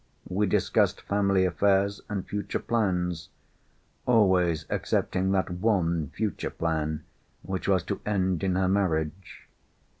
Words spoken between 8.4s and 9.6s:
in her marriage.